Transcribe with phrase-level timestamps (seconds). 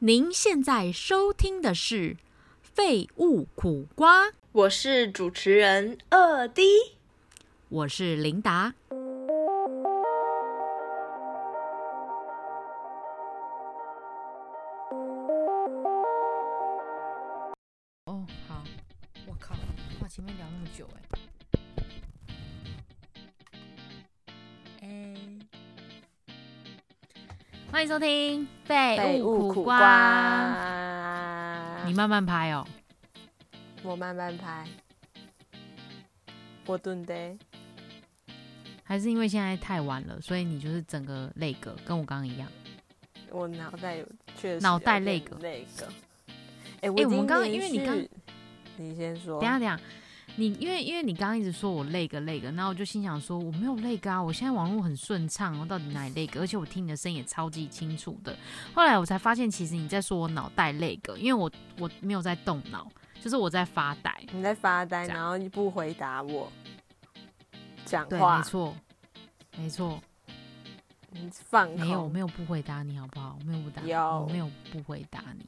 [0.00, 2.10] 您现在收听的是
[2.62, 6.62] 《废物苦瓜》，我是主持人二 D，
[7.68, 8.74] 我是琳达。
[27.88, 30.54] 迎收听《废物苦瓜》
[31.86, 32.66] 你慢慢拍哦。
[33.82, 34.66] 我慢慢拍，
[36.66, 37.14] 我蹲的，
[38.84, 42.46] 还是因为现在太晚了，所以你就是整个累个，跟我刚刚一样。
[43.30, 44.04] 我脑袋有
[44.36, 45.86] 确实脑袋有点累个累个。
[46.82, 47.96] 哎、哎我们刚刚因为你刚
[48.76, 49.80] 你先说，等下等下，
[50.38, 56.38] 你因为因为你刚刚一直说我累个累个，然后我就心想说我没有累个啊，我现在网络很顺畅，我到底哪里累个？
[56.38, 58.36] 而且我听你的声音也超级清楚的。
[58.72, 62.88] 后来我才发现，其实你在说我脑袋累个，因为我我没有在动脑，
[63.20, 64.16] 就是我在发呆。
[64.32, 66.48] 你在发呆，然后你不回答我
[67.84, 68.76] 讲对，话没，错，
[69.56, 70.00] 没错，
[71.10, 73.36] 你放没有，我没有不回答你，好不好？
[73.40, 75.44] 我没有不答，有我没有不回答你，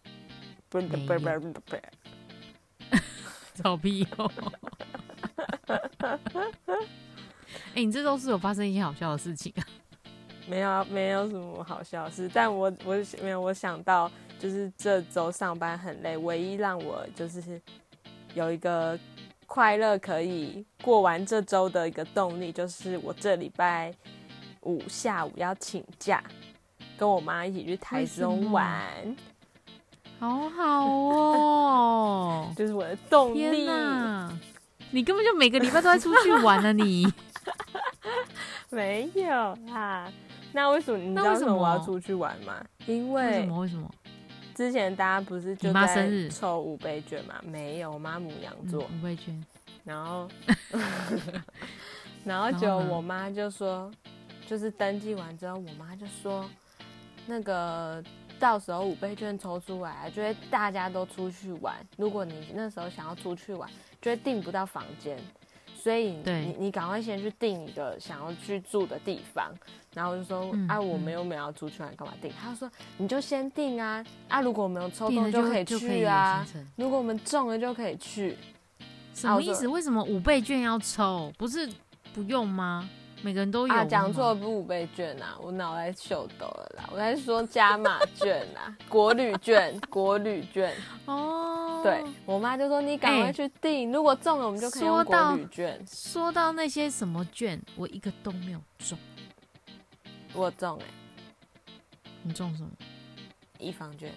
[0.68, 1.82] 不是不是不是不是不是
[3.62, 4.30] 臭屁哦！
[7.74, 9.62] 哎、你这周是有发生一些好笑的事情啊？
[10.48, 17.60] 没有啊没有什么好笑的事，但我我没有我想到就是这周上班很累，唯一让我就是
[18.34, 18.98] 有一个
[19.46, 23.94] 快乐可以过完这周的一个动力，就是我这礼拜
[24.62, 26.22] 五下午要请假，
[26.96, 29.16] 跟我妈一起去台中玩，
[30.18, 32.52] 好好哦！
[32.56, 33.68] 就是我的动天力。
[34.90, 37.06] 哪，你根本就每个礼拜都在出去玩啊你！
[38.70, 40.10] 没有啦，
[40.52, 42.64] 那为什么你知那为什道为什么我要出去玩吗？
[42.86, 43.58] 因为什么？
[43.60, 43.90] 为什么？
[44.54, 47.40] 之前大家不是就在生日抽五倍券嘛？
[47.42, 48.86] 没有，我妈母羊座。
[48.90, 49.44] 嗯、五倍券，
[49.84, 50.28] 然后，
[52.24, 53.90] 然后就我妈就说，
[54.46, 56.48] 就是登记完之后，我妈就说，
[57.26, 58.02] 那个
[58.38, 61.74] 到时候五倍券抽出来，就会大家都出去玩。
[61.96, 63.68] 如果你那时候想要出去玩，
[64.00, 65.18] 就会订不到房间，
[65.74, 69.52] 所以你你赶快先去订一个想要去住的地方。
[69.92, 72.30] 然后我就说，啊，我们又没有要出去玩，干嘛订？
[72.40, 76.46] 她就说，你就先订啊，啊，如果我们有抽中就可以去啊，
[76.76, 78.36] 如果我们中了就可以去。
[79.12, 79.66] 什么意思？
[79.66, 81.32] 为什么五倍券要抽？
[81.36, 81.68] 不是
[82.14, 82.88] 不用吗？
[83.22, 90.72] 每个人都有啊，讲错了，不是五倍券啊，我脑袋秀抖了啦，我在说加码券啊，国旅券，国旅券。
[91.06, 91.69] 哦。
[91.82, 95.84] 对我妈就说你赶快哎去订，如果中了我们就可以用说到国旅券。
[95.86, 98.98] 说到那些什么券，我一个都没有中。
[100.32, 100.84] 我中哎、
[102.22, 102.70] 你中什么？
[103.58, 104.12] 一方券。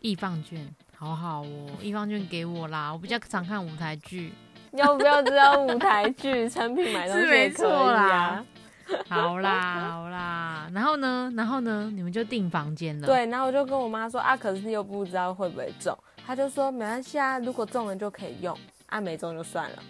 [0.00, 4.32] 易放券，好好哦，易放券给我啦，我比较常看舞台剧。
[4.72, 8.46] 要不要知道舞台剧 成品买东西是没错啦啊？
[9.08, 15.96] 好啦，好啦，然后呢，然后呢，你们就订房间了。，对，然后我就跟我妈说啊，可是又不知道会不会中，
[16.28, 19.82] 她就说没关系啊，如果中了就可以用，啊没中就算了。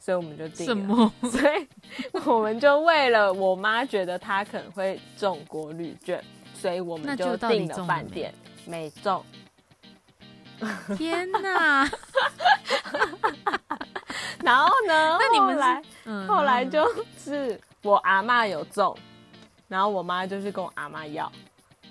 [0.00, 0.74] 所以我们就定了。
[0.74, 1.12] 什么？
[1.30, 1.68] 所以
[2.26, 6.20] 我们就为了我妈觉得她可能会中国旅券，
[6.54, 8.34] 所以我们就订了饭店，
[8.66, 9.24] 没中。
[10.96, 11.88] 天哪！
[14.42, 15.18] 然后呢？
[15.22, 16.84] 那你们来嗯后来就
[17.16, 18.96] 是我阿嬷有中，
[19.68, 21.30] 然后我妈就去跟我阿妈要，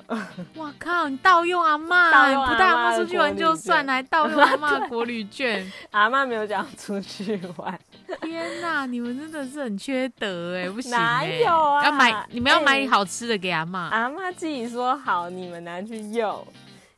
[0.55, 1.09] 哇靠！
[1.09, 5.71] 你盗用阿妈，你不带阿妈出去玩就算，券还盗用阿妈的国旅券。
[5.91, 7.79] 阿妈没有讲出去玩，
[8.21, 8.85] 天哪！
[8.85, 13.89] 你们真的是很缺德哎，不行哪欸有啊要买你们要买哎好吃的给阿妈。
[13.89, 16.45] 阿妈自己说好，你们拿去用。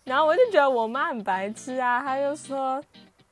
[0.03, 2.81] 然后我就觉得我妈很白痴啊，她就说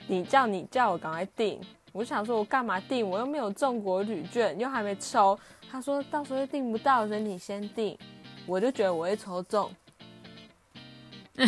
[0.07, 1.59] 你叫你叫我赶快订。
[1.91, 3.09] 我想说，我干嘛订？
[3.09, 5.37] 我又没有中国旅券，又还没抽。
[5.71, 7.97] 她说到时候又订不到，所以你先订。
[8.45, 9.73] 我就觉得我会抽中，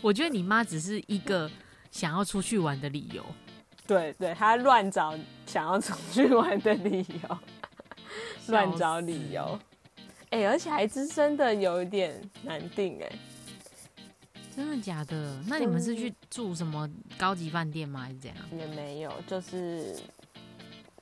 [0.00, 1.50] 我觉得你妈只是一个
[1.90, 3.24] 想要出去玩的理由。
[3.86, 7.38] 对对，她乱找想要出去玩的理由，
[8.48, 9.58] 乱找理由。
[10.30, 13.12] 哎、而且还是真的有一点难定哎、
[14.54, 15.42] 真的假的？
[15.48, 16.88] 那你们是去住什么
[17.18, 18.00] 高级饭店吗？
[18.02, 18.38] 还是怎样？
[18.56, 19.96] 也没有，就是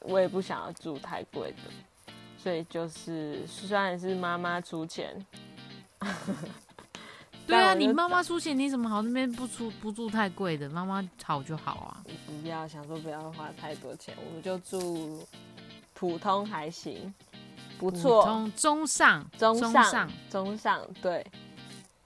[0.00, 1.58] 我也不想要住太贵的，
[2.38, 5.26] 所以就是虽然是妈妈出钱，
[7.46, 10.69] 对啊，你妈妈出钱，你怎么好那边不出不住太贵的？
[10.70, 12.05] 妈妈好就好啊。
[12.26, 15.26] 不要想说不要花太多钱，我们就住
[15.94, 17.12] 普通还行，
[17.79, 21.26] 不普错，通中上中中上中上对，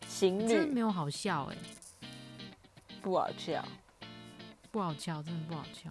[0.09, 1.57] 情侣真的没有好笑哎、
[3.03, 3.65] 不好笑。
[4.71, 5.91] 不好笑，真的不好笑。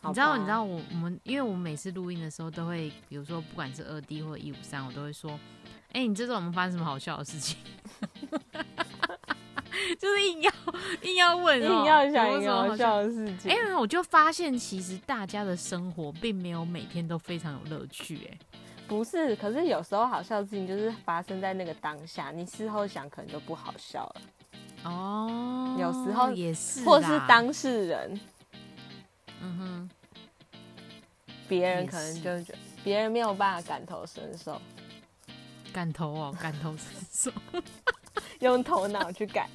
[0.00, 5.38] 好你知道，你知道我我们，因为我们每次录音的时候都会，比如说不管是二 D 或者一五三，我都会说，
[5.92, 7.56] 哎、你这周我们发生什么好笑的事情？
[9.98, 10.52] 就是硬要
[11.02, 13.50] 硬要问、哦，硬要想一个好好笑的事情。
[13.50, 18.38] 哎、我就发现其实大家的生活并没有每天都非常有乐趣、哎，
[18.86, 24.20] 不是，可是有时候好笑的事情就是发生在那个当下，你事后想可能就不好笑了，
[24.90, 28.20] 哦，有时候也是，或是当事人，
[29.40, 29.90] 嗯哼，
[31.26, 34.60] 也别人可能是就觉得别人没有办法感同身受，
[35.72, 37.32] 感头哦，感同身受。
[38.40, 39.48] 用头脑去感。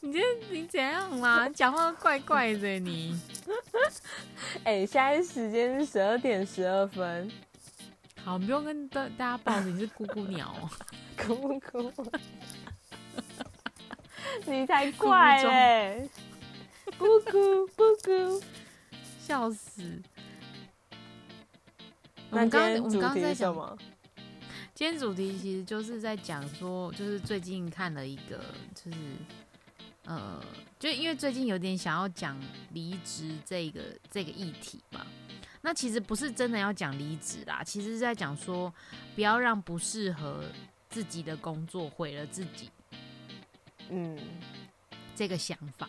[0.00, 0.20] 你这
[0.50, 1.48] 你怎样啦？
[1.48, 3.18] 讲话怪怪的你。
[4.64, 7.30] 哎、现在时间是十二点十二分，
[8.24, 10.70] 好，不用跟大大家报你是咕咕鸟哦。
[11.16, 11.92] 哭哭，
[14.46, 16.08] 你才怪嘞、
[16.98, 18.42] 不哭不哭。
[19.24, 20.02] 笑死！
[22.30, 23.78] 我们刚我们刚刚在讲？
[24.74, 28.98] 今天主题其实就是在讲说，就是最近看了一个，就是
[30.06, 30.44] 呃，
[30.76, 32.36] 就因为最近有点想要讲
[32.72, 33.80] 离职这个
[34.10, 35.06] 这个议题嘛。
[35.60, 38.74] 那其实不是真的要讲离职啦，其实是在讲说，
[39.14, 40.42] 不要让不适合
[40.90, 42.68] 自己的工作毁了自己
[43.88, 44.18] 嗯，
[45.14, 45.88] 这个想法。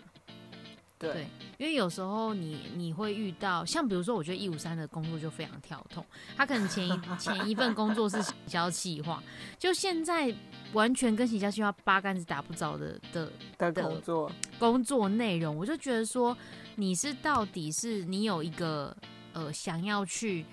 [1.11, 1.27] 对，
[1.57, 6.05] 因为有时候你你会遇到，像比如说，我觉得一五三的工作就非常跳痛，
[6.37, 9.21] 他可能前一 前一份工作是行销企划，
[9.59, 10.33] 就现在
[10.73, 16.35] 完全跟行销企划八竿子打不着的的的的工作，工作内容，我就觉得说，
[16.75, 18.95] 你是到底是你有一个
[19.33, 20.45] 呃想要去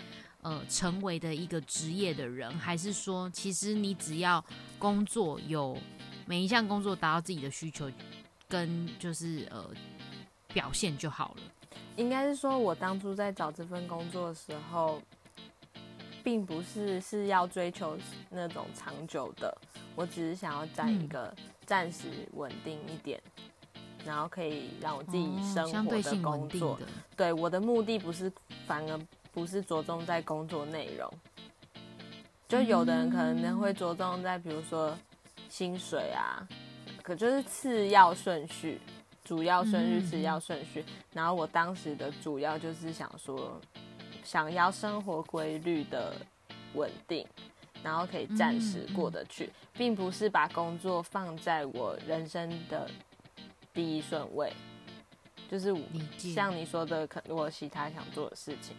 [0.43, 4.45] 呃成为的一个职业的人，还是说其实你只要
[4.79, 5.77] 工作有
[6.27, 7.91] 每一项工作达到自己的需求
[8.49, 9.65] 跟就是呃
[10.53, 11.43] 表现就好了。
[11.97, 15.01] 应该是说，我当初在找这份工作的时候，
[16.23, 17.99] 并不是是要追求
[18.29, 19.57] 那种长久的，
[19.95, 21.35] 我只是想要在一嗯个
[21.67, 23.21] 暂时稳定一点，
[24.05, 26.79] 然后可以让我自己哦生活的工作。
[27.17, 28.33] 对，我的目的不是，
[28.67, 29.01] 反而
[29.33, 31.11] 不是着重在工作内容。
[32.49, 34.97] 就有的人可能会着重在，比如说
[35.49, 36.47] 薪水啊，
[37.03, 38.81] 可就是次要顺序，
[39.31, 40.85] 主要顺序、嗯次要顺序。
[41.13, 43.61] 然后我当时的主要就是想说，
[44.25, 46.13] 想要生活规律的
[46.75, 47.25] 稳定，
[47.81, 52.91] 然后可以暂时过得去，并不是把工作放在我人生的
[53.73, 54.53] 第一顺位。
[55.49, 55.73] 就是。
[56.19, 58.75] 像你说的，可我有其他想做的事情，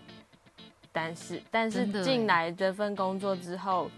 [0.92, 3.90] 但是但是进来这份工作之后，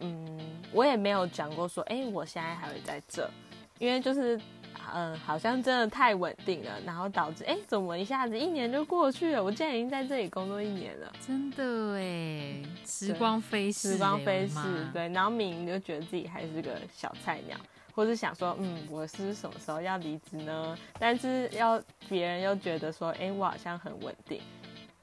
[0.00, 0.40] 嗯，
[0.72, 3.30] 我也没有讲过说，哎、我现在还会在这，
[3.78, 4.40] 因为就是。
[4.92, 9.42] 嗯，好像真的太稳定了，然后导致哎、怎么一下子一年就过去了？
[9.42, 14.56] 我竟然已经在这里工作一年了，真的哎，时光飞逝欸，时光飞逝
[14.92, 17.56] 对，然后明明就觉得自己还是个小菜鸟，
[17.94, 20.76] 或是想说，嗯，我是什么时候要离职呢？
[20.98, 24.40] 但是要别人又觉得说，哎、我好像很稳定，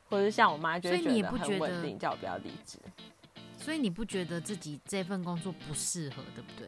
[0.09, 2.77] 或者像我妈就会觉得很稳定，叫我不要离职。
[3.57, 6.67] 所以你不觉得自己这份工作不适合，对不对？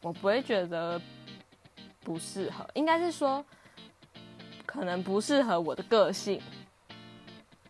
[0.00, 0.98] 我不会觉得
[2.02, 3.44] 不适合，应该是说
[4.66, 6.40] 可能不适合我的个性，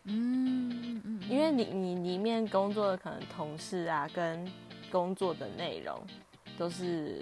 [0.05, 4.49] 嗯嗯嗯，因为你你里面工作的可能同事啊，跟
[4.91, 6.01] 工作的内容
[6.57, 7.21] 都是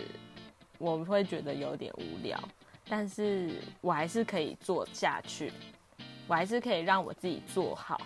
[0.78, 2.38] 我们会觉得有点无聊，
[2.88, 3.52] 但是
[3.82, 5.52] 我还是可以做下去，
[6.28, 8.00] 我还是可以让我自己做好，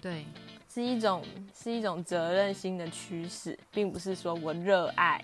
[0.00, 0.26] 对，
[0.68, 1.22] 是一种
[1.54, 5.22] 是一种责任心的驱使，并不是说我热爱。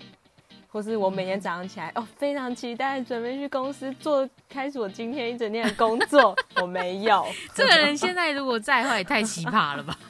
[0.73, 6.35] 或是我每天早上起来，哦，非常期待准备去公司做，开始我今天一整天的工作。
[6.55, 9.95] 我没有，这个人现在如果在的话，也太奇葩了吧？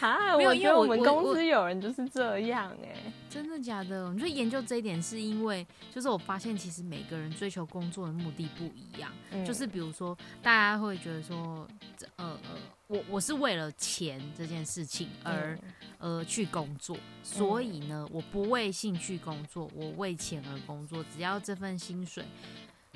[0.00, 2.94] 啊，我没有因为我觉得我们公司有人就是这样哎、
[3.30, 4.06] 真的假的？
[4.06, 9.10] 我就研究这一点，是因为就是我发现，其实每个人追求工作的目的不一样。
[9.30, 15.58] 嗯就是比如说，大家会觉得说，这呃呃，我我是为了钱这件事情而、嗯
[16.00, 22.22] 而去工作，所以呢，我不为兴趣工作，我为钱而工作，只要这份薪水。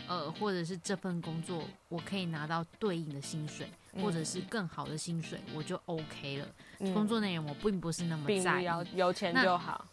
[0.07, 3.69] 呃，或者是这份工作，我可以拿到对应的薪水，
[4.01, 6.47] 或者是更好的薪水，我就 OK 了。
[6.81, 9.87] 嗯工作内容我并不是那么在意，有钱就好。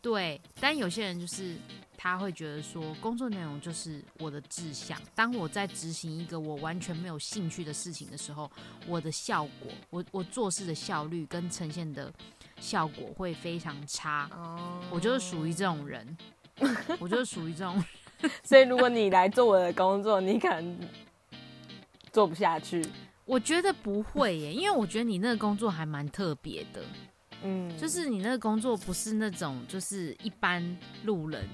[0.00, 1.56] 对，但有些人就是
[2.02, 5.00] 他会觉得说，工作内容就是我的志向。
[5.14, 8.50] 当我在执行一个我完全没有兴趣的事情的时候，
[8.88, 12.12] 我的效果，我我做事的效率跟呈现的
[12.60, 14.28] 效果会非常差。
[14.32, 16.18] 哦，我就是属于这种人，
[16.98, 17.80] 我就是属于这种。
[18.42, 20.76] 所以如果你来做我的工作，你可能
[22.10, 22.84] 做不下去。
[23.24, 26.82] 我觉得不会耶，因为我觉得你那个工作还蛮特别的，
[27.44, 31.48] 嗯，就是你那个工作不是那种就是一般路人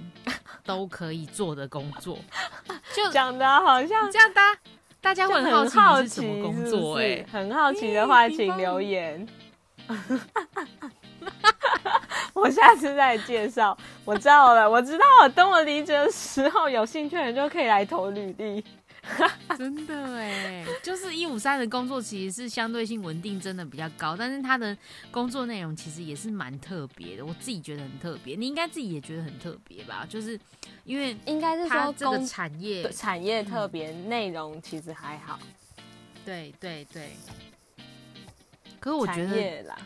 [0.65, 2.19] 都可以做的工作，
[2.95, 4.61] 就讲的好像这样大家
[5.01, 9.27] 大家会很好好奇奇你是什么工作是哎、很好奇的话，请留言。
[12.35, 13.77] 我下次再介绍。
[14.05, 15.29] 我知道了，我知道了。
[15.31, 18.65] 等我离职的时候，有兴趣的人就可以来投履历。
[19.57, 24.77] 真的哎，就是一五三的工作其实是相对性稳定，真的比较高，但是他的
[25.11, 30.07] 工作内容其实也是蛮特别的，我自己觉得很特别，你应该自己也觉得很特别吧？
[30.09, 30.39] 就是
[30.85, 35.39] 因为应该是说这个产业，产业特别，内容其实还好。
[36.25, 37.11] 对对对。
[38.79, 39.77] 可是我觉得啦，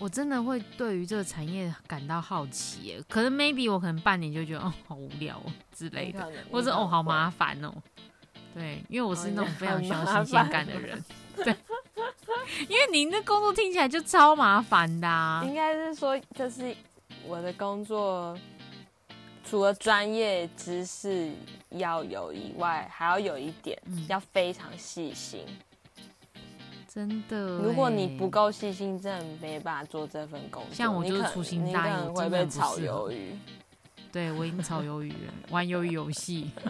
[0.00, 7.30] 我真的会对于这个产业感到好奇耶，可能 maybe 我可能半年就觉得哦好无聊哦之类的，或者哦好麻。
[7.30, 7.72] 烦哦。
[8.54, 11.04] 对，因为我是哦那种非常需要很麻新鲜感的人。
[11.36, 11.56] 对，
[12.68, 15.42] 因为您的工作听起来就超麻烦的、啊。
[15.44, 16.74] 应该是说，就是
[17.26, 18.36] 我的工作，
[19.44, 21.32] 除了专业知识
[21.70, 25.44] 要有以外，还要有一点，嗯要非常细心。
[26.92, 30.74] 真的，如果你不，够细心，真的没办法做这份工作。
[30.74, 33.38] 像我就是粗心大意会被炒鱿鱼。
[34.10, 36.50] 对我已经炒鱿鱼了，玩鱿鱼游戏。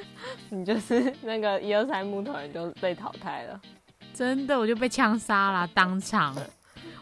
[0.50, 3.60] 你就是那个一二三木头人就被淘汰了。
[4.14, 6.36] 真的，我就被枪杀了，当场。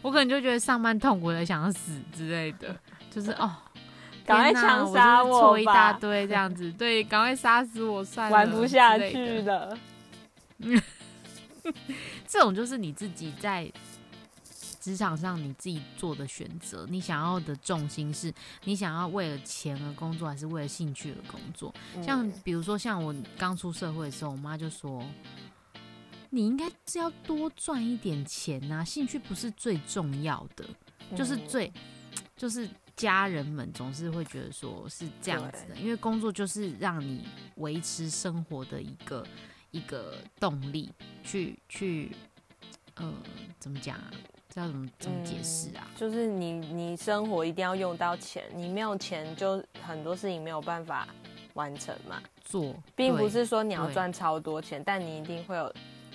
[0.01, 2.75] 我可能就觉得上班痛苦的想死之类的，
[3.09, 3.51] 就是哦，
[4.25, 9.67] 赶快枪杀我错一大堆这样子，对，赶快杀死我算了，玩不下去的。
[9.67, 9.77] 了。
[12.27, 13.71] 这种就是你自己在
[14.85, 18.31] 职场上你自己做的选择，你想要的重心是
[18.65, 21.73] 你想要为了钱而工作，还是为了兴趣而工作？
[22.03, 25.03] 像嗯比如说，像我刚出社会的时候，我妈就说
[26.29, 30.63] ：“你应该是要多赚一点钱呐、兴趣不是最重要的，
[31.17, 31.73] 就是嗯最
[32.37, 39.25] 就是家人们总是会觉得说是这样子的，因为工作就是让你维持生活的一个
[39.71, 40.91] 一个动力，
[41.23, 42.11] 去去
[42.93, 43.11] 呃
[43.57, 44.11] 怎么讲啊？
[44.55, 45.85] 这要怎么怎么解释啊？
[45.97, 51.05] 就是你你生活一定要用到钱，你没有钱就很多事情没有办法
[51.55, 55.69] 完成嘛，做并不是说你要对赚超多钱，但你一定会有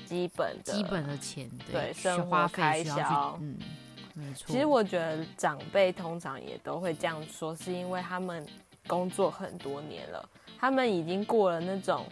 [0.07, 3.59] 基本的基本的钱，需对生活开销，嗯，
[4.15, 4.47] 没错。
[4.47, 8.47] 其实我觉得长辈通常也都会这样说，是因为他们
[8.87, 10.27] 工作很多年了，
[10.59, 12.07] 他们已经过了那种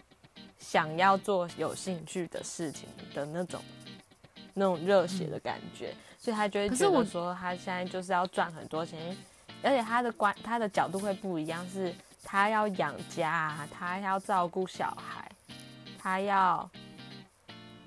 [0.59, 3.59] 想要做有兴趣的事情的那种
[4.53, 9.15] 那种热血的感觉，所以他就会可是我觉得说他现在就是要赚很多钱，
[9.63, 15.31] 而且他的观他的角度会不一样，是他要养家啊，他要照顾小孩，
[15.97, 16.69] 他要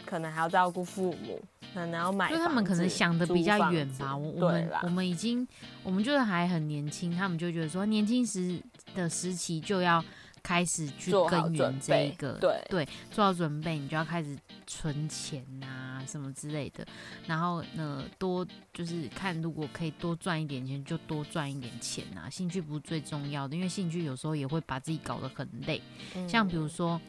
[0.06, 1.38] 可能还要照顾父母，
[1.74, 4.16] 可能要买，就他们可能想的比较远吧。
[4.16, 5.46] 我我们我们已经
[5.82, 8.58] 我们就是还很年轻，他们就觉得说年轻时
[8.94, 10.02] 的时期就要
[10.42, 14.36] 开始去耕耘这一个，对对，做好准备，你就要开始
[14.66, 15.66] 存钱呐、
[16.06, 16.86] 什么之类的。
[17.26, 25.80] 然后呢，多就是看如果可以多赚一点钱，就多赚一点钱呐、兴趣不是最重要的，因为兴趣有时候也会把自己搞得很累。
[26.14, 27.00] 嗯像比如说，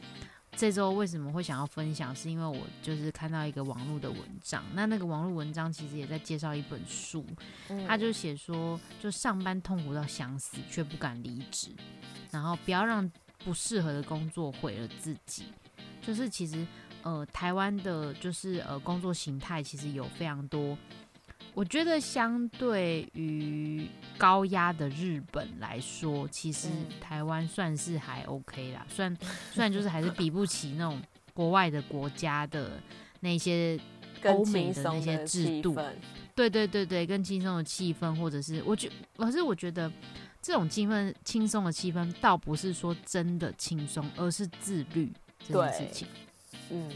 [0.55, 7.25] 这周为什么会想要分享，是因为我就是看到一个网络的文章，那那个网络文章其实也在介绍一本书，
[7.69, 11.69] 嗯他就写说，就上班痛苦到想死，却不敢离职，
[12.31, 13.11] 然后不要让
[13.43, 15.45] 不适合的工作毁了自己。
[16.05, 16.67] 就是其实
[17.03, 20.77] 呃，台湾的就是呃工作形态其实有非常多。
[21.53, 28.85] 我觉得相对于高压的日本来说，其实嗯台湾算是还 OK 啦。
[28.89, 29.15] 虽然
[29.53, 30.99] 虽然就是还是比不起那种
[31.33, 32.81] 国外的国家的
[33.19, 33.79] 那些
[34.19, 35.77] 更欧美的那些制度，
[36.33, 39.91] 对对对对，更轻松的气氛，或者是我觉，可是我觉得
[40.41, 45.11] 这种气氛轻松的气氛，倒不是说真的轻松，而是自律
[45.47, 46.07] 这件事情。
[46.69, 46.89] 嗯，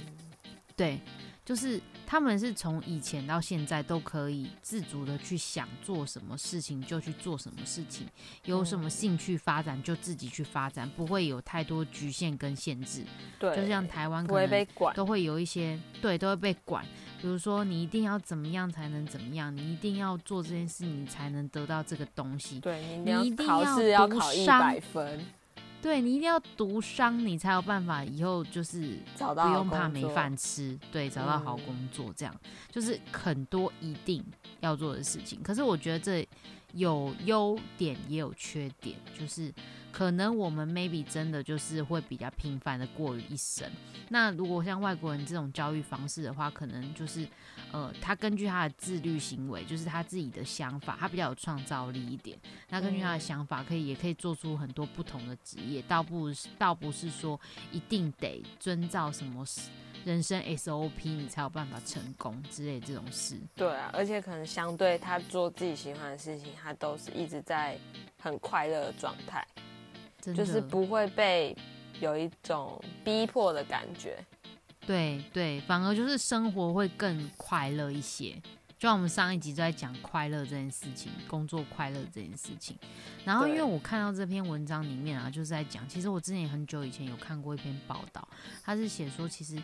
[0.75, 0.99] 对，
[1.45, 8.07] 就是他们是从以前到现在都可以自主的去想做什么事情就去做什么事情，
[8.45, 13.05] 有什么嗯兴趣发展就自己去发展，不会有太多局限跟限制。
[13.39, 16.85] 对，就像台湾可能都会有一些对，都会被管。
[17.19, 22.59] 比如说，你一定要怎么样才能怎么样，你一定要做这件事，你才能得到这个东西。
[22.59, 25.25] 对你一定要考一百分，
[25.87, 32.35] 对对你一定要读商，你才有办法以后就是找到不用怕没饭吃，对，找到好嗯工作，这样、
[32.69, 34.21] 就是很多一定
[34.59, 35.41] 要做的事情。
[35.41, 36.27] 可是我觉得这
[36.73, 39.53] 有优点也有缺点，就是
[39.89, 43.65] 可能我们 maybe 真的就是会比较频繁的过于一生。
[44.09, 47.25] 那如果像外国人这种教育方式的话，可能就是
[47.71, 52.37] 呃，他根据他的自律行为，就是他自己的想法，他比较有创造力一点。
[52.69, 57.39] 那根据他的嗯想法，可以也可以做出很多不同的职业，倒不是倒不是说
[57.71, 59.45] 一定得遵照什么
[60.05, 63.37] 人生 SOP 你才有办法成功之类这种事。
[63.55, 67.77] 对啊，而且可能相对他做自己喜欢的事情，他都是一直在
[68.17, 69.45] 很快乐的状态，
[70.21, 71.53] 就是不会被
[71.99, 74.17] 有一种逼迫的感觉。
[74.87, 78.41] 对对，反而就是生活会更快乐一些。
[78.79, 82.77] 就像我们上一集都在讲快乐这件事情，工作快乐这件事情。
[83.25, 88.25] 然后因为我看到这篇文章里面啊，就是在讲，其实我之前也很久以前有看过一篇报道，
[88.63, 89.61] 他是写说，其实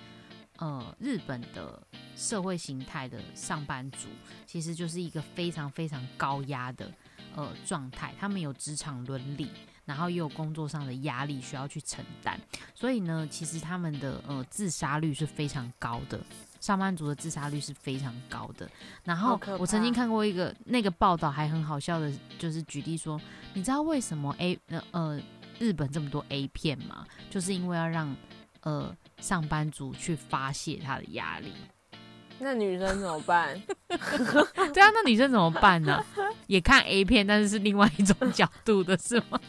[0.58, 1.82] 呃，日本的
[2.16, 4.08] 社会形态的上班族，
[4.48, 6.92] 其实就是一个非常非常高压的
[7.36, 9.48] 呃状态，他们有职场伦理，
[9.86, 12.40] 然后也有工作上的压力需要去承担，
[12.74, 16.20] 所以呢，其实他们的呃自杀率是非常高的。
[16.60, 18.70] 上班族的自杀率是非常高的。
[19.04, 22.10] 然后我曾经看过一个那个报道，还很好笑的，
[22.40, 23.20] 就是举例说，
[23.54, 25.22] 你知道为什么 A 呃呃
[25.60, 27.06] 日本这么多 A 片吗？
[27.30, 28.16] 就是因为要让
[28.62, 31.52] 呃上班族去发泄他的压力。
[32.40, 33.62] 那女生怎么办？
[33.88, 36.04] 对啊，那女生怎么办呢？
[36.48, 39.40] 也看 A 片，但是是另外一种角度的，是吗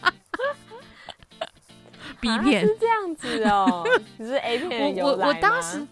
[2.25, 3.85] ？B 啊片，是这样子哦，
[4.19, 5.87] 只是 A 片我我我当时，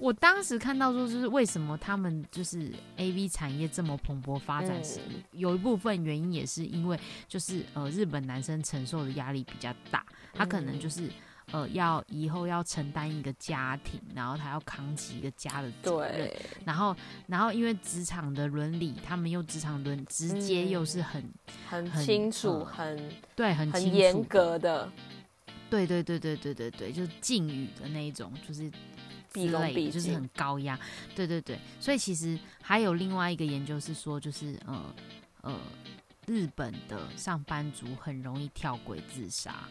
[0.00, 5.22] 我当时看到说，就是为什么他们就是 A V 产业这么蓬勃发展时，嗯。
[5.32, 11.08] 有一部分原因也是因为就是呃日本男生承受的压力比较大，他可能嗯就是。
[11.50, 16.94] 呃，要以后要承担一个家庭，然后他要扛起一个家的责任，对，然后，
[17.26, 21.24] 然后因为职场的伦理，他们又职场伦直接嗯又是很、
[21.66, 24.92] 很很清楚，呃很对很很严格的，
[25.70, 28.70] 对对对对对对对，就是禁语的那一种，就是
[29.32, 30.78] 毕之类的，恭毕敬就是很高压。
[31.14, 34.94] 对对对，所以其实还有另外一个研究是说，就是呃
[35.42, 35.60] 呃，
[36.26, 39.68] 日本的上班族很容易跳轨自杀，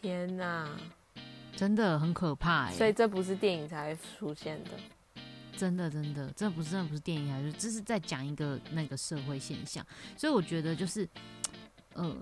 [0.00, 0.68] 天哪！
[1.54, 4.70] 真的很可怕哎、所以这不是电影才会出现的。
[5.56, 9.82] 真的真的，这不是真的不是电影还是这是在讲一个那个社会现象，
[10.14, 11.08] 所以我觉得就是，
[11.94, 12.14] 呃，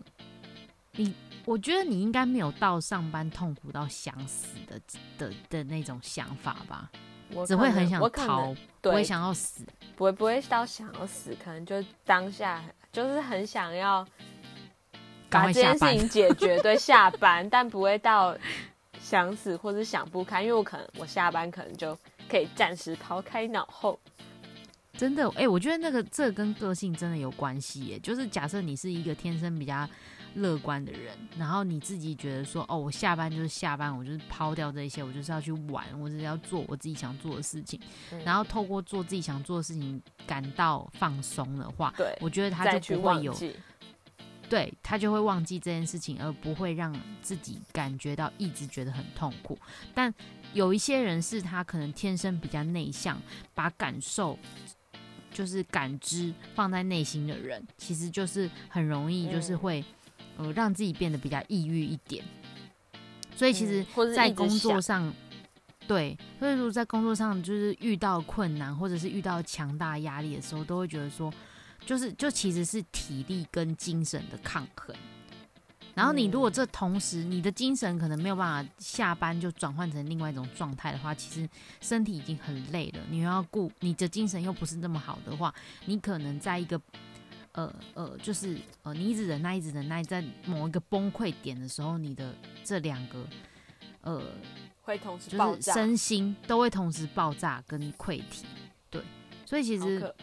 [0.97, 4.81] 你我觉得你应该没有到上班痛苦到想死的
[5.19, 6.91] 的的那种想法吧，
[7.33, 9.65] 我只会很想逃，不会，想要死。
[9.97, 14.05] 不会不会到想要死，可能就当下就是很想要
[15.29, 18.37] 赶把这件事情 解决，对，下班，但不会到
[18.99, 21.97] 想死或者想不开，因为我可能我下班可能就
[22.29, 23.99] 可以暂时抛开脑后。
[24.97, 27.99] 真的，哎、我觉得那个这跟个性真的有关系耶。
[27.99, 29.89] 就是假设你是一个天生比较
[30.35, 43.35] 乐观的人，然后你自己觉得说，哦，我下班就是下班，我就是抛掉这些，我就是要去玩，我就是要做我自己想做的事情，嗯然后透过做自己想做的事情感到放松的话，对，我觉得他就不会有，
[44.49, 49.59] 对他就会忘记这件事情，而不会让自己感觉到一直觉得很痛苦。
[49.94, 50.12] 但
[50.53, 53.20] 有一些人是他可能天生比较内向，
[53.55, 54.38] 把感受
[55.33, 59.85] 就是感知放在内心的人，其实就是很容易就是嗯会、
[60.37, 62.25] 呃让自己变得比较抑郁一点。
[63.37, 65.14] 所以其实在工作想上，
[65.88, 71.33] 对，所以如果在工作上就是遇到困难或者是遇到强大压力的时候，都会觉得说，
[71.85, 74.94] 就是就其实是体力跟精神的抗衡。
[75.94, 81.49] 然后你如果嗯这同时你的精神可能没有办法下班就转换成另外一种状态的话，其实
[81.81, 85.55] 身体已经很累了，你又要顾你的精神又不是那么好的话，
[85.87, 86.81] 你可能在一个
[87.55, 93.27] 呃呃，就是呃，你一直忍耐，一直忍耐，在某一个崩溃点的时候，你的这两个
[94.03, 94.23] 呃，
[94.83, 98.47] 会同时就是身心都会同时爆炸跟溃体。
[98.90, 99.03] 对，
[99.45, 100.14] 所以其实。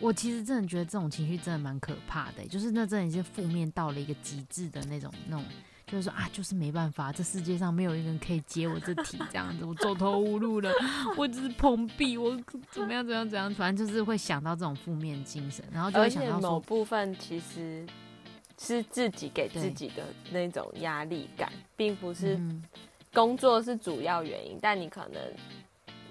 [0.00, 5.44] 我其实真的觉得这种情绪真的蛮可怕的，就是那真的是负面到了一个极致的那种那种，
[5.90, 10.70] 就是说啊，就是没办法，这世界上没有一个人可以接我这题，这样子，我走投无路了，
[11.16, 12.38] 我只是碰壁，我
[12.70, 17.86] 怎么样怎么样怎样，反正就是会想到这种负面精神，然后就会想到某，部分其实
[18.58, 22.62] 是自己给自己的那种压力感，并不是嗯，
[23.14, 25.22] 工作是主要原因，但你可能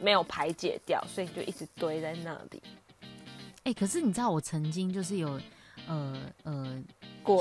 [0.02, 2.62] 没有排解掉，所以你就一直堆在那里。
[3.64, 5.40] 哎、可是你知道我曾经就是有
[5.88, 6.84] 呃呃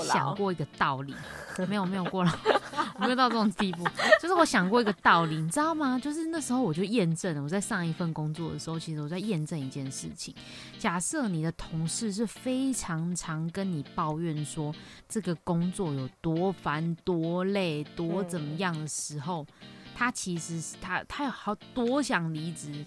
[0.04, 1.14] 想过一个道理，
[1.68, 2.32] 没有没有过劳，
[2.98, 3.85] 我没有到这种地步，
[4.20, 5.98] 就是我想过一个道理，你知道吗？
[5.98, 10.35] 就是那时候我就验证了，我在上一份工作的时候，其实我在验证一件事情。
[10.78, 14.74] 假设你的同事是非常常跟你抱怨说
[15.09, 19.46] 这个工作有多烦、多累、多怎么样的时候，
[19.94, 22.85] 他其实是他他有好多想离职。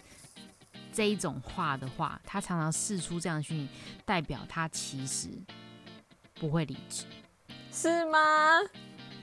[1.00, 3.70] 这一种话的话，他常常试出这样的讯息，
[4.04, 5.30] 代表他其实
[6.34, 7.06] 不会离职，
[7.72, 8.20] 是吗？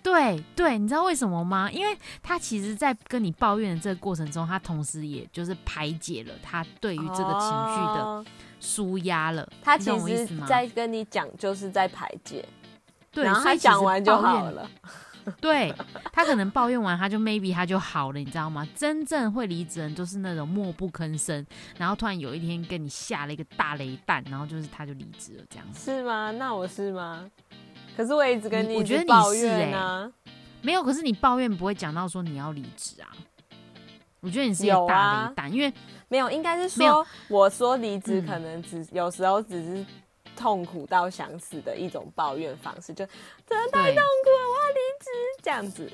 [0.02, 1.70] 对对，你知道为什么吗？
[1.70, 8.24] 因为他其实，在跟你抱怨的这个过程中，他同时也就是排解了他对于这个情绪的
[8.58, 9.46] 舒压了。
[9.60, 12.42] 他其实，在跟你讲，就是在排解。
[13.10, 14.66] 对，然后他讲完就好了。
[15.40, 15.74] 对
[16.12, 18.66] 他可能抱怨完，他就 maybe 他就好了，你知道吗？
[18.74, 21.44] 真正会离职人就是那种默不吭声，
[21.76, 26.30] 然后突然有一天跟你下了一个大雷弹，然后就是他就离职了，这样是吗？
[26.30, 27.28] 那我是吗？
[27.96, 30.10] 可是我一直跟你，我觉得你是哎，
[30.62, 33.08] 没有，可是你抱怨不会讲到说你要离职啊。
[34.20, 35.72] 我觉得你是一个大雷弹，因为
[36.08, 39.84] 没有，应该是说我说离职可能只有时候只是。
[40.36, 43.04] 痛苦到想死的一种抱怨方式，就
[43.46, 45.10] 真的太痛苦了，我要离职
[45.42, 45.90] 这样子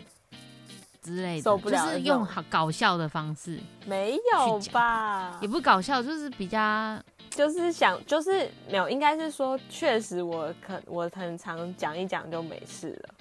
[1.02, 1.87] 之类的，受不了。
[1.87, 5.38] 就是用好搞笑的方式，没有吧？
[5.40, 7.00] 也不搞笑，就是比较，
[7.31, 13.14] 就是想，就是没有，应该是说，确实我可我很常讲一讲就没事了。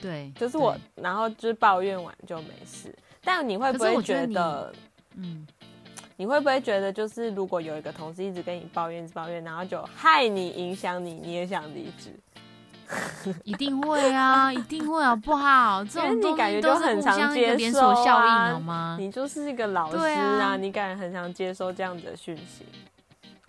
[0.00, 2.94] 对，就是我，然后就是抱怨完就没事。
[3.22, 4.72] 但你会不会觉得，
[5.16, 5.46] 嗯？
[6.16, 12.10] 你会不会觉得，就是如果有一个同事一直跟你抱怨、抱怨，然后就害你、影响你，你也想离职？
[13.42, 15.84] 一定会啊， 一定会，好不好？
[15.84, 18.96] 这种你感觉就很常接连锁效应，好吗？
[18.98, 22.64] 你就是一个老师啊，你感觉很常接收这样子的讯息。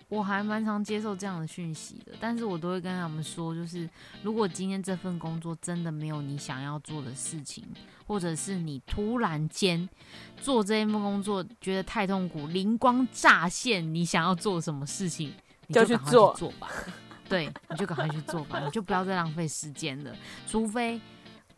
[0.08, 3.88] 我还蛮常接受这样的讯息的，但是我都会跟他们说，就是
[4.22, 7.62] 如果今天这份工作真的没有你想要做的事情，
[8.06, 9.88] 或者是你突然间
[10.40, 15.32] 做这一份工作觉得太痛苦，灵光乍现，你想要做什么事情，
[15.66, 16.68] 你就赶快去做做吧。
[17.28, 20.16] 对，你就赶快去做吧，你就不要再浪费时间了，
[20.46, 20.98] 除非。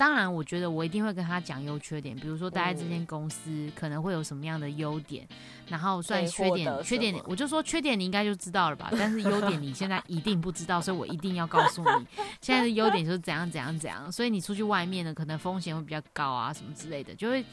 [0.01, 5.29] 当然，我觉得我一定会跟他讲优缺点，比如说待在这间公司可能会有什么样的优点，
[5.69, 12.07] 然后算缺点，缺点我就说缺点你应该就知道了吧，但是优点你现在一定不知道，所以我一定要告诉你，
[12.41, 17.45] 现在的优点就是怎样怎样怎样，所以你出去外面呢，可能风险会比较高啊，什么之类的，就会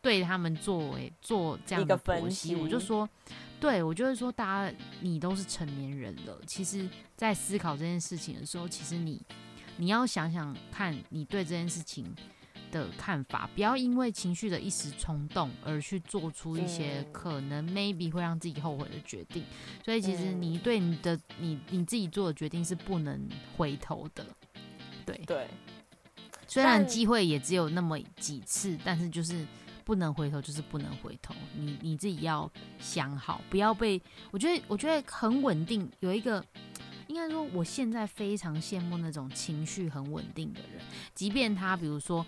[0.00, 2.54] 对他们作为做这样的分析。
[2.56, 3.06] 我就说，
[3.60, 9.20] 对我就会说，大家你都是成年人了，其实在思考这件事情的时候，其实你。
[9.80, 12.14] 你要想想看，你对这件事情
[12.70, 19.42] 的看法，不要因为情绪的一时冲动而去做出一些可能 maybe 会让自己后悔的决定。
[19.82, 24.24] 所以，其实你对你的你你自己做的决定是不能回头的。
[25.06, 25.48] 对对，
[26.46, 29.46] 虽然机会也只有那么几次，但是就是
[29.82, 31.34] 不能回头，就是不能回头。
[31.56, 36.44] 你你自己要想好，不要被我觉得我觉得很稳定，有一个。
[37.10, 40.80] 应该说，我现在非常羡慕那种情绪很稳定的人，
[41.12, 42.24] 即便他，比如说，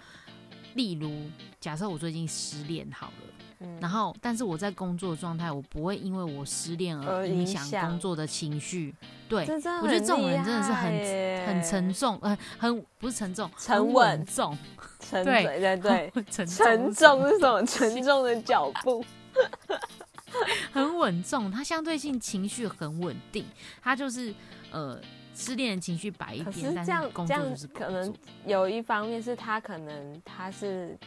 [0.75, 8.93] 例如，假设我最近失恋好了，然后，但是我在工作状态，我不会因为我失恋而影响工作的情绪。
[9.29, 9.43] 对，
[9.81, 14.59] 我觉得这种人真的是很很沉重，呃，很不是沉重，沉稳重，
[14.99, 17.63] 沉对对对，沉沉重是什么？
[17.65, 19.05] 沉重的脚步。
[20.73, 23.45] 很稳重，他相对性情绪很稳定，
[23.83, 24.35] 他就是
[24.73, 25.01] 呃
[25.35, 30.99] 失恋的情绪摆一边，但是工作就是可能有一方面是他可能他是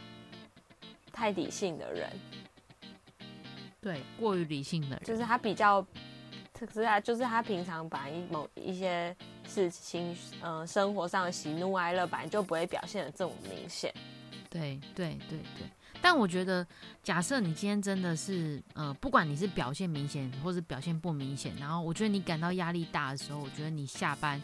[1.12, 2.10] 太理性的人，
[3.82, 5.86] 对，过于理性的人，就是他比较，
[6.54, 9.16] 可是他就是他平常把一某一些
[9.48, 13.94] 事情，嗯，生活上的喜怒哀乐，本来就不会表现的这么明显，
[14.50, 15.70] 对对对对。
[16.06, 16.64] 但我觉得，
[17.02, 24.40] 假设你今天真的是，呃，不管你是表现明显或者表现不明显，然后我觉得你感到压力大的时候，我觉得你下班，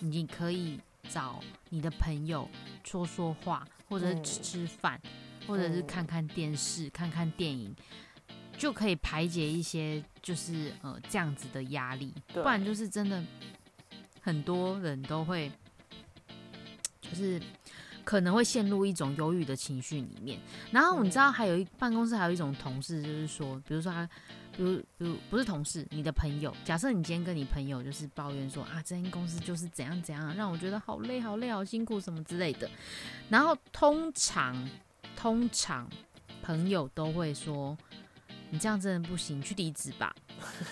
[0.00, 2.50] 你可以找你的朋友
[2.82, 5.00] 说说话，或者是吃吃饭，
[5.46, 7.72] 或者是看看电视、看看电影，
[8.58, 12.12] 就可以排解一些就是呃这样子的压力。
[12.32, 13.22] 不然就是真的，
[14.20, 15.48] 很多人都会，
[17.00, 17.40] 就是。
[18.04, 20.38] 可能会陷入一种忧郁的情绪里面，
[20.70, 24.08] 然后你知道还有一办公室还有一种同事，就是说，比如说他，
[24.56, 32.70] 比如比如不是同事，你的朋友，假设你今天跟你朋友就是抱怨说啊，这间公司就是怎样怎样，让我觉得好累好累好辛苦什么之类的，
[33.28, 34.54] 然后通常
[35.16, 35.88] 通常
[36.42, 37.76] 朋友都会说，
[38.54, 40.14] 你这样真的不行，你去离职吧，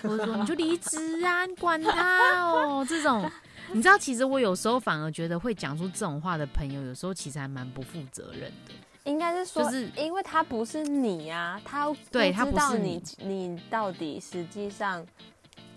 [0.04, 3.28] 或者说你就离职啊，你管他哦，这种。
[3.72, 8.72] 你知道，其实我有时候反而觉得会讲出这种话的朋友，有时候其实还蛮不负责任的。
[9.02, 15.04] 应该是说，就是因为他不是你啊，他对他不知道是你你到底实际上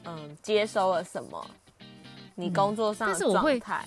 [0.03, 1.43] 嗯接收了什么，
[2.35, 3.85] 你嗯工作上的但是我会状态。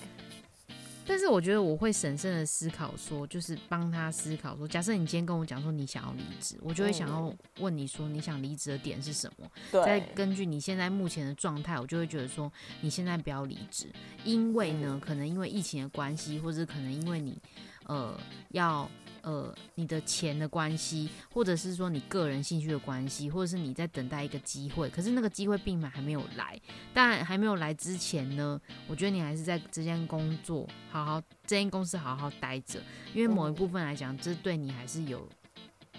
[1.09, 9.49] 但是我觉得我会审慎的思考说，就是帮他思考说，假设你今天跟我讲说你想要离职，我就会想要问你说你想离职的点是什么？
[9.71, 13.87] 再，根据你现在目前的状态，我就会觉得说你现在不要离职，
[14.23, 17.41] 因为呢，可能因为疫情的关系，或者可能因为你
[17.85, 18.15] 呃
[18.49, 18.87] 要
[19.21, 26.59] 呃你的钱的关系，或者是说你个人兴趣的关系，或者是你在等待一个机会，可是那个机会并还没有来。
[26.93, 32.81] 但还没有来之前呢，我觉得你还是在这间工作好好，这间公司好好待着，
[33.13, 35.27] 因为某一嗯部分来讲，这对你还是有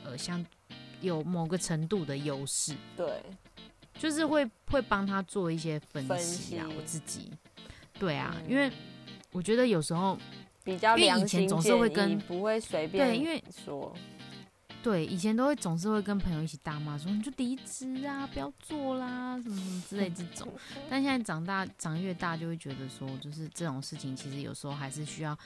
[0.05, 0.45] 呃像
[1.01, 2.75] 有某个程度的优势。
[2.97, 3.23] 对，
[3.95, 7.31] 就是会会帮他做一些分分析啊，析我自己，
[7.99, 8.71] 对啊，嗯因为
[9.33, 10.19] 我觉得有时候
[10.65, 13.95] 比较因为以前总是会跟不会随便对因为说，
[14.83, 20.47] 对以前都会总是会跟朋友一起大骂说你就离职啊，不要做啦，什么什么之类这种。
[20.89, 25.37] 但现在长大长越大，就会觉得说，就是这种事情其实有时候还是需要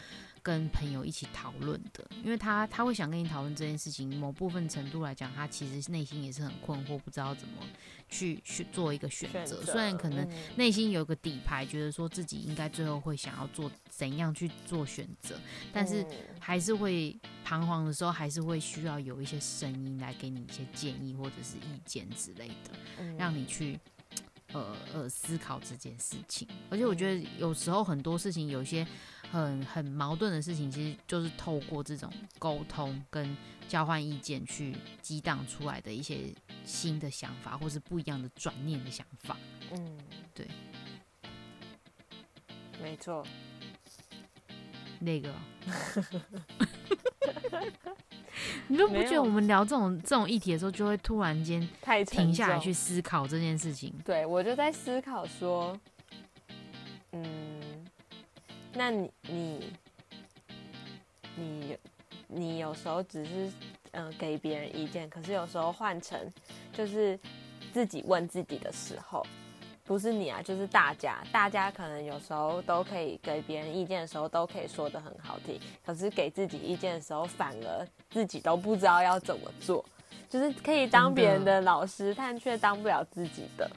[0.44, 7.54] 跟朋友一起讨论的，因为他他会想跟你讨论这件事情，某部分程度来讲，他其实内心也是很困惑，不知道怎么
[8.10, 9.64] 去去做一个选择。
[9.64, 15.34] 虽然可能嗯内心有个底牌，觉得说自己应该最后会想要做怎样去做选择，
[15.72, 23.80] 但是嗯还是会彷徨的时候，还是会需要有一些声音来给你一些建议或者是意见之类的，嗯让你去
[24.52, 26.46] 呃呃思考这件事情。
[26.68, 28.86] 而且我觉得有时候很多事情有一些
[29.34, 36.32] 很很矛盾的事情，其实就是透过这种沟通跟交换意见去激荡出来的一些
[36.64, 39.36] 新的想法，或是不一样的转念的想法。
[39.72, 39.98] 嗯，
[40.32, 40.46] 对，
[42.80, 43.26] 没错，
[45.00, 45.34] 那个，
[48.68, 53.92] 你都不觉得我们聊这种这种议题的时候，就会突然间太停下来去思考这件事情？
[54.04, 55.76] 对，我就在思考说，
[57.10, 57.53] 嗯，
[58.74, 59.72] 那你你
[61.36, 61.78] 你
[62.26, 63.46] 你有时候只是
[63.92, 66.18] 嗯、呃给别人意见，可是有时候换成
[66.72, 67.18] 就是
[67.72, 69.24] 自己问自己的时候，
[69.84, 79.84] 不是你啊，就是大家，大家可能有时候都可以给别人意见的时候，都可以说的很好听，可是给自己意见的时候，反而自己都不知道要怎么做。
[80.28, 83.70] 就是可以当别人的老师，但却当不了自己的。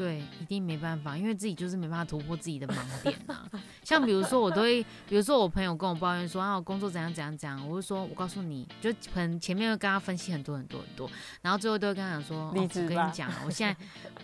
[0.00, 3.46] 对，一定没办法，因为自己就是没办法突破自己的盲点啊。
[3.84, 11.10] 像比如说，我都会，比如说我朋友跟我抱怨说啊，我工作怎样怎样怎样，我就说，我告诉你，就可能前面会跟他分析很多很多很多，
[11.42, 13.76] 然后最后都会跟他讲说，哦、我跟你讲，我现在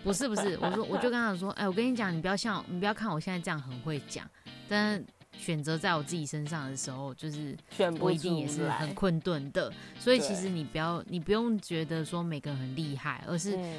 [0.02, 4.26] 不是不是，我说我就跟他讲说，哎，我跟你讲，你不要像你不要看我现在这样很会讲，
[4.66, 5.04] 但
[5.36, 7.54] 选择在我自己身上的时候，就是
[7.98, 9.70] 不我一定也是很困顿的。
[9.98, 13.74] 所以其实你不要，你不用觉得说每个人很厉害，而是嗯，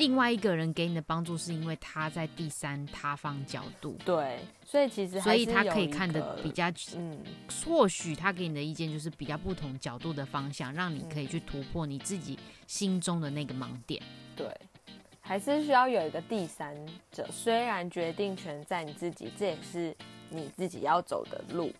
[0.00, 7.18] 另外一个人给你的帮助，是因为他在第三他方角度，对，所以其实所以他可以看的比较，嗯，
[7.66, 14.02] 或许他给你的意见就是比较不同角度的方向，让你可以去突破你自己心中的那个盲点。
[14.34, 14.50] 对，
[15.20, 16.74] 还是需要有一个第三
[17.12, 17.28] 者。
[17.30, 19.94] 虽然决定权在你自己，这也是
[20.30, 21.70] 你自己要走的路，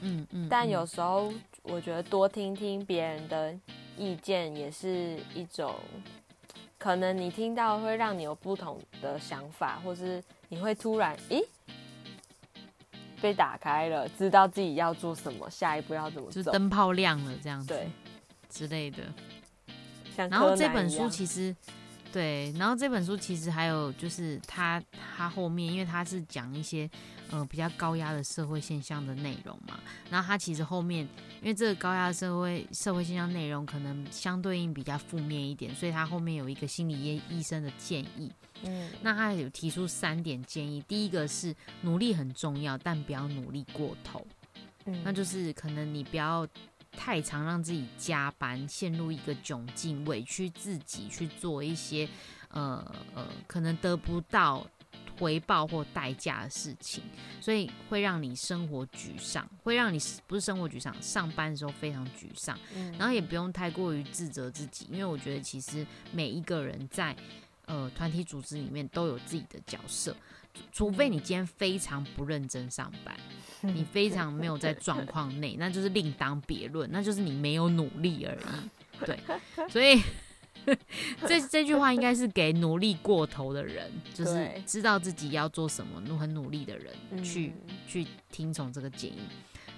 [0.00, 1.30] 嗯嗯，但嗯有时候
[1.64, 3.54] 我觉得多听听别人的
[3.98, 5.74] 意见也是一种，
[6.78, 11.44] 可能你听到会让你有不同的想法，或是你会突然咦
[13.20, 16.42] 被打开了，知道自己要做什么，下一步要怎么就。
[16.44, 17.90] 灯泡亮了这样子对，
[18.48, 19.02] 之类的。
[20.16, 21.54] 然后这本书其实，
[22.10, 24.82] 对，然后这本书其实还有就是它
[25.16, 26.88] 它后面，因为它是讲一些
[27.30, 29.78] 呃比较高压的社会现象的内容嘛，
[30.10, 31.06] 然后它其实后面
[31.42, 38.90] 因为这个高压的社会社会现象内容可能相对应比较负面一点，所以它后面有一个心理医医生的建议，嗯。
[39.02, 44.26] 那他有提出三点建议，第一个是努力很重要，但不要努力过头。
[44.86, 45.02] 嗯。
[45.04, 46.48] 那就是可能你不要
[46.92, 52.08] 太常让自己加班，陷入一个窘境，委屈自己去做一些
[52.48, 54.66] 呃呃可能得不到
[55.18, 57.02] 回报或代价的事情，
[57.40, 62.58] 所以会让你生活沮丧，会让你不是生活沮丧，上班的时候非常沮丧。
[62.74, 67.16] 嗯然后也不用太过于自责自己，因为我觉得其实每一个人在
[67.66, 70.16] 呃团体组织里面都有自己的角色，
[70.72, 73.14] 除除非你今天非常不认真上班，
[73.60, 79.00] 你非常没有在状况内，那就是另当别论，那就是你没有努力而已。
[79.06, 79.18] 对，
[79.68, 80.00] 所以
[81.26, 89.20] 这这句话应该是给努力过头的人，就是知道自己要做什么、努很努力的人去嗯去听从这个建议。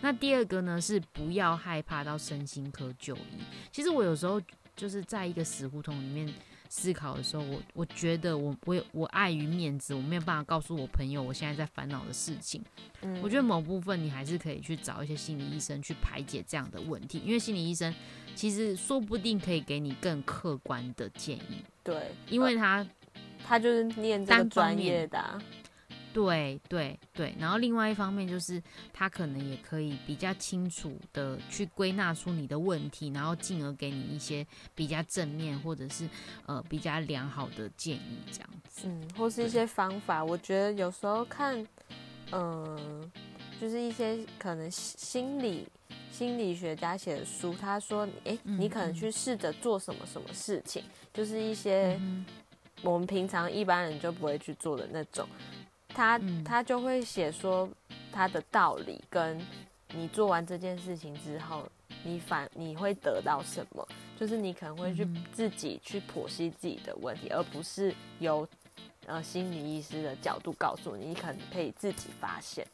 [0.00, 3.42] 那第二个呢是不要害怕到身心科就医。
[3.70, 4.40] 其实我有时候
[4.74, 6.32] 就是在一个死胡同里面
[6.70, 12.64] 思考的时候，我我觉得我我有我碍于面子，我没有办法告诉我朋友我现在在烦恼的事情。
[13.02, 17.92] 嗯我觉得某部分你还是可以去找一些心理医生去排解这样的问题，因为心理医生
[18.37, 22.87] 其实说不定可以给你更客观的建议，对，因为他
[23.44, 25.42] 他就是念这个单专业的啊、
[26.12, 28.60] 对对对，然后另外一方面就是
[28.92, 36.08] 他可能也可以比较清楚的去归纳出你的问题，然后进而给你一些比较正面或者是
[36.46, 38.88] 呃比较良好的建议，这样子。
[38.88, 40.24] 嗯，或是一些方法。
[40.24, 41.64] 我觉得有时候看，
[42.32, 43.10] 嗯、
[43.60, 45.68] 就是一些可能心理
[46.10, 50.82] 心理学家写的书，他说，哎、嗯你可能去试着做什么什么事情，
[51.14, 52.26] 就是一些嗯
[52.82, 55.28] 我们平常一般人就不会去做的那种。
[55.94, 56.42] 他嗯。
[56.44, 57.68] 他就会写说
[58.12, 59.40] 他的道理，跟
[59.92, 61.68] 你做完这件事情之后，
[62.03, 63.87] 你反你会得到什么？
[64.18, 68.46] 就是你可能会去自己去剖析自己的问题，而不是由
[69.07, 72.66] 呃心理医师的角度告诉你，你可能可以自己发现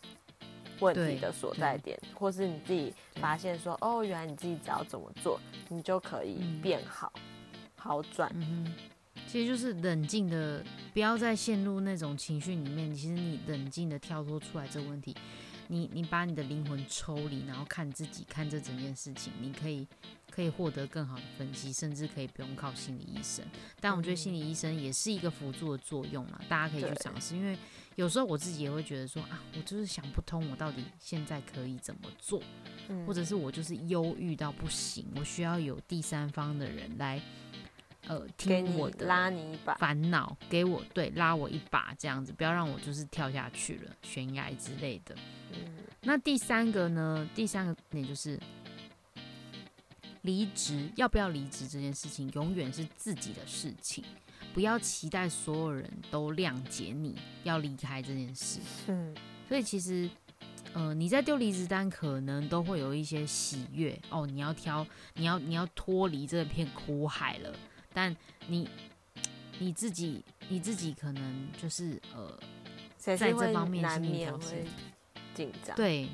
[0.81, 6.61] 问题的所在点，或是你自己发现说，哦，原来你自己只要怎么做，你就可以嗯。
[6.61, 7.13] 变好、
[7.77, 8.31] 好转。
[9.27, 12.95] 其实就是冷静的，不要再陷入那种情绪里面。
[12.95, 15.15] 其实你冷静的跳脱出来这个问题，
[15.69, 19.87] 你你把你的灵魂抽离，然后看自己，看这整件事情，你可以
[20.31, 23.45] 可以获得更好的分析，甚至可以不用靠心理医生。
[23.81, 27.37] 但我觉得心理医生也是一个辅助的作用啦，大家可以去尝试。
[27.37, 27.59] 因为
[27.97, 32.41] 有时候我自己也会觉得说啊，我就是想不通，我到底现在可以怎么做。
[32.89, 37.21] 嗯或者是我就是忧郁到不行，我需要有第三方的人来，
[38.09, 39.75] 呃，听我的拉你一把。
[39.75, 45.15] 烦恼，给我对拉我一把这样子，不要让我就是跳下去了悬崖之类的。
[45.53, 47.29] 嗯那第三个呢？
[47.35, 48.39] 第三个点就是
[50.23, 54.05] 离职，要不要离职这件事情，永远是自己的事情，
[54.55, 58.61] 不要期待所有人都谅解你要离开这件事。
[58.87, 59.15] 是
[59.49, 60.09] 所以其实，
[60.75, 64.27] 呃，你在丢离职单，可能都会有一些喜悦哦。
[64.29, 67.53] 你要挑，你要你要脱离这片苦海了，
[67.97, 68.15] 但
[68.47, 68.69] 你
[69.59, 72.39] 你自己你自己可能就是呃，
[72.99, 74.71] 在这方面难心理调试免会
[75.33, 75.75] 紧张。
[75.77, 76.09] 对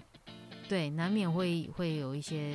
[0.69, 2.55] 对，难免会会有一些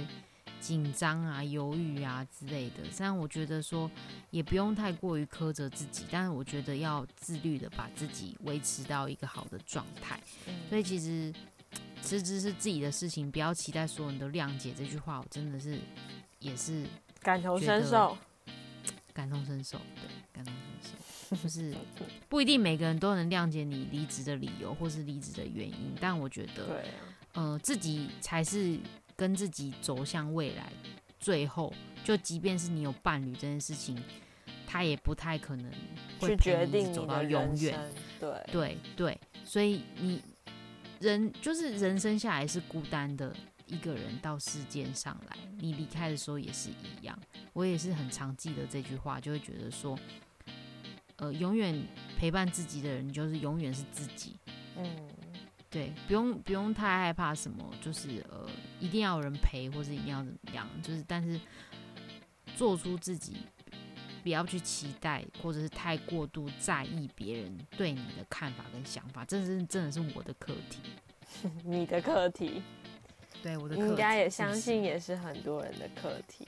[0.61, 2.89] 紧张啊、犹豫啊之类的。
[2.89, 3.91] 虽然我觉得说
[4.31, 10.17] 也不用太过于苛责自己，但是我觉得要自律的把自己维持到一个好的状态。
[10.47, 11.33] 嗯所以其实
[12.01, 14.73] 辞职是自己的事情，不要期待所有人都谅解。
[14.73, 15.77] 这句话我真的是
[16.39, 16.85] 也是
[17.21, 18.17] 感同身受。
[19.17, 21.75] 感同身受，对，感同身受， 就是
[22.29, 28.79] 不一定每个人都能谅解你离职的理由或是离职的原因，但我觉得，对啊，呃，自己才是
[29.15, 30.71] 跟自己走向未来。
[31.19, 33.99] 最后，就即便是你有伴侣这件事情，
[34.67, 35.71] 他也不太可能
[36.19, 37.91] 会陪决定你走到永远。
[38.19, 40.21] 对，对对，所以你
[40.99, 43.35] 人就是人生下来是孤单的
[43.67, 47.17] 一个人到世间上来，你离开的时候也是一样。
[47.53, 49.97] 我也是很常记得这句话，就会觉得说，
[51.17, 51.79] 呃，永远
[52.17, 54.37] 陪伴自己的人就是永远是自己。
[54.77, 55.09] 嗯，
[55.69, 58.49] 对，不用不用太害怕什么，就是呃，
[58.79, 61.39] 一定要有人陪，或是一定要怎么样，就是但是
[62.55, 63.37] 做出自己，
[64.23, 70.79] 不要去期待，或者是太过度在意别人对你的看法跟想法，这是真的是我的课题。
[71.65, 72.61] 你的课题
[73.47, 76.45] 对我的课题，应该也相信也是很多人的课题。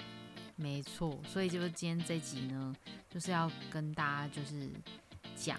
[0.58, 2.76] 没错，所以就是今天这集呢，
[3.10, 4.70] 就是要跟大家就是
[5.34, 5.58] 讲，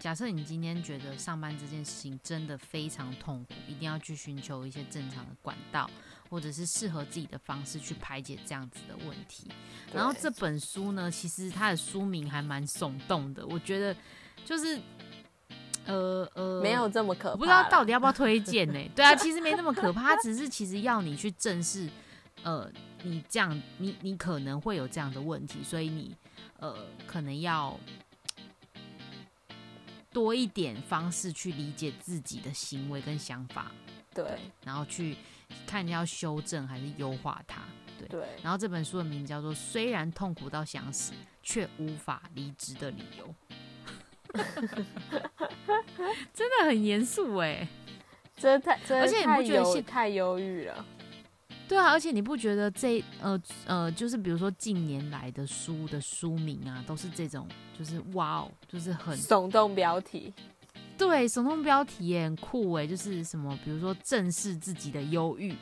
[0.00, 5.88] 假设你今天觉得上班这件事情真的非常痛苦，一定要去寻求一些正常的管道，
[6.28, 9.46] 或者是适合自己的方式去排解这样子的问题。
[9.94, 13.96] 然后这本书呢，其实它的书名还蛮耸动的，我觉得
[14.44, 14.80] 就是
[15.86, 17.32] 呃呃，没有这么可怕。
[17.32, 21.88] 我不知道到底要不要推荐呢、 对啊，其实没那么可怕，它只是其实要你去正视，
[22.42, 22.70] 呃，
[23.02, 26.14] 你这样，你你可能会有这样的问题，所以你
[26.58, 26.76] 呃
[27.06, 27.78] 可能要
[30.12, 33.70] 多一点方式去理解自己的行为跟想法，
[34.14, 35.16] 对然后去
[35.66, 37.62] 看你要修正还是优化它。
[37.98, 43.26] 对，对，然后这本书的名字叫做《虽然痛苦到想死，却无法离职的理由》，
[46.32, 47.66] 真的很严肃哎。
[48.36, 50.84] 这太这而且你不觉得现太忧郁了。
[51.68, 57.46] 对啊，而且你不觉得这呃呃，就是比如说近年来的书的书名啊，都是这种，
[57.78, 60.32] 就是哇哦，就是很耸动标题，
[60.98, 65.54] 对，耸动标题也很酷哎，就是什么，比如说正视自己的忧郁，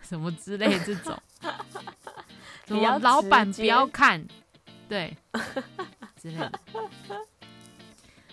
[0.00, 1.16] 什么之类这种，
[2.66, 4.26] 什么老板不要看，
[4.88, 5.16] 对，
[6.20, 6.52] 之类的。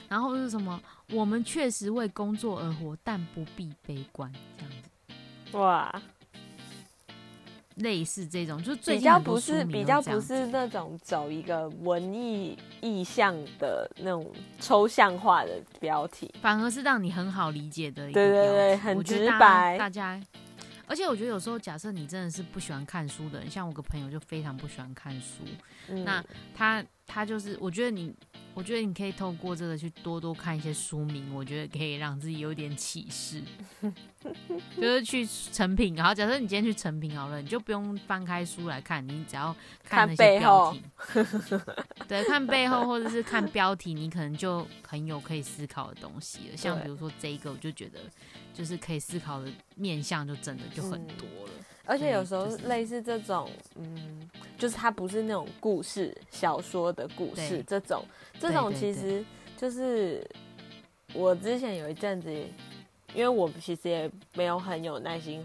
[0.09, 0.81] 然后是什么？
[1.11, 5.57] 我们确实为工作而活，但不必悲观，这样子。
[5.57, 6.01] 哇，
[7.75, 20.19] 类似这种，就比较不是比较不是那种走一个文艺意象的那种抽象化的标题，反而是让你很好理解的一个对对对，很直白，大家。
[20.87, 25.43] 而且我觉得有时候，假设你真的是不喜欢看书的人，像我个朋友就非常不喜欢看书，
[26.03, 26.23] 那
[26.55, 28.11] 他他就是，我觉得你。
[28.53, 33.41] 我觉得你可以透过这个去多多看一些书名，我觉得可以让自己有点启示。
[34.75, 40.83] 就是去成品，然后假设你今天去成品好了，你就不用翻开书来看，你只要看那些标题。
[42.05, 46.57] 对，看背后或者是看标题，你可能就很有可以思考的东西了。
[46.57, 47.99] 像比如说这一个，我就觉得
[48.53, 51.51] 就是可以思考的面向就真的就很多了。
[51.85, 54.18] 而且有时候类似这种，嗯，
[54.59, 58.05] 就是它不是那种故事小说的故事，这种
[58.37, 59.25] 这种其实
[59.57, 60.23] 就是
[61.13, 62.31] 我之前有一阵子，
[63.15, 65.43] 因为我其实也没有很有耐心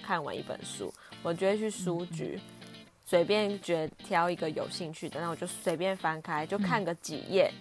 [0.00, 2.40] 看完一本书，我就会去书局
[3.04, 7.52] 随便觉挑一个有兴趣的，那我就随便翻开就看个几页。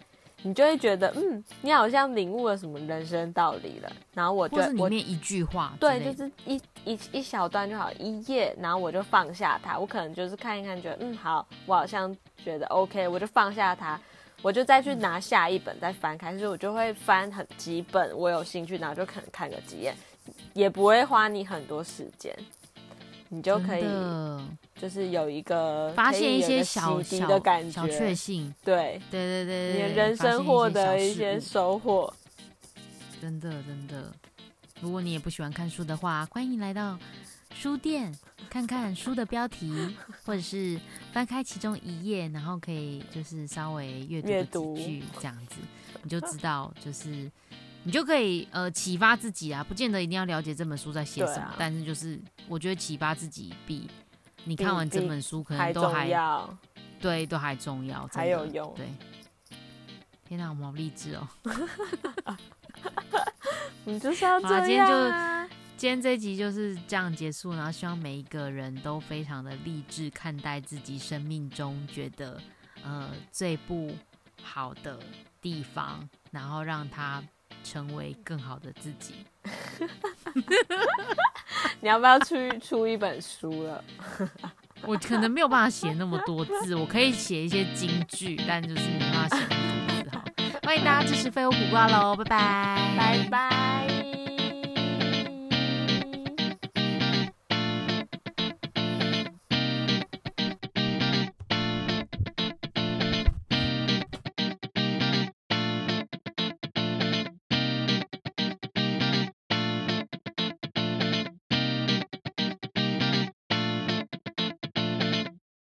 [0.43, 3.91] 你就会觉得，嗯，你好像领悟了什么人生道理了。
[4.13, 9.77] 然后我就里面一句话，对，就是一一一小段就好，一页，然后我就放下它。
[9.77, 13.99] 我可能就是看一看，觉得嗯好，我好像觉得 OK，我就放下它，
[14.41, 16.35] 我就再去拿下一本再翻开。
[16.37, 19.93] 所以我就会翻很几本我有兴趣，然后就可能看个几页，
[20.53, 22.35] 也不会花你很多时间。
[23.33, 23.83] 你就可以，
[24.75, 28.53] 就是有一个发现一些小小的感觉，小确幸。
[28.61, 32.13] 对对对对，你的人生获得一些收获。
[33.21, 34.13] 真的真的，
[34.81, 36.99] 如果你也不喜欢看书的话，欢迎来到
[37.53, 38.13] 书店
[38.49, 40.77] 看看书的标题，或者是
[41.13, 45.55] 翻开其中一页，然后可以就是稍微阅读几句这样子，
[46.03, 47.31] 你就知道就是。
[47.83, 53.89] 你就可以呃启发自己啊，不见得一定要了解这本书在写什么，但是就是我觉得启发自己比
[54.43, 56.07] 你看完这本书可能都还
[56.99, 58.71] 对都还重要，还有用。
[58.75, 58.87] 对，
[60.23, 61.27] 天哪，我们好励志哦！
[63.83, 64.65] 你就是要这样。
[64.65, 64.93] 今天就
[65.75, 72.39] 今天这集就是这样结束，然后希望每一个人都非常的励志看待自己生命中觉得
[72.83, 73.91] 呃最不
[74.43, 74.99] 好的
[75.41, 77.23] 地方，然后让他。
[77.63, 79.25] 成为更好的自己。
[81.81, 83.83] 你要不要出出一本书了？
[84.83, 90.09] 我可能没有办法写那么多字，我可以写一些金句，但就是没办法写那么多字。
[90.11, 90.23] 好，
[90.63, 94.30] 欢迎大家支持废物苦瓜喽，拜拜，拜拜。